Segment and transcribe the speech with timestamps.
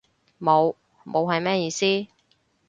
[0.41, 0.73] 冇？
[1.05, 2.07] 冇係咩意思？